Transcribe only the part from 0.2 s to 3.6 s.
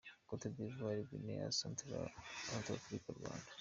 Cote d’Ivoire, Guinea, Centrafrique, Rwanda